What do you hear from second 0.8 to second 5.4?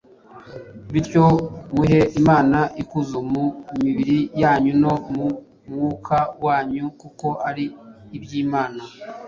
Bityo muhe Imana ikuzo mu mibiri yanyu no mu